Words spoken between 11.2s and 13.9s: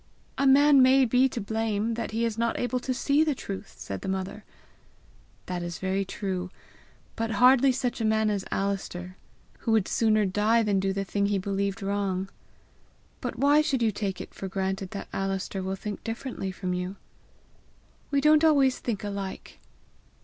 he believed wrong. But why should